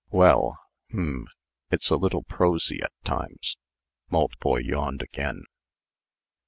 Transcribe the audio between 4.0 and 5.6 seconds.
Maltboy yawned again.